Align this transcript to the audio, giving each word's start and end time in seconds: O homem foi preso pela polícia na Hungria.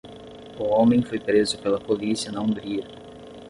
O 0.57 0.63
homem 0.63 1.03
foi 1.03 1.19
preso 1.19 1.59
pela 1.59 1.79
polícia 1.79 2.31
na 2.31 2.41
Hungria. 2.41 2.87